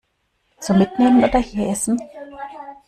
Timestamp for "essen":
1.69-2.01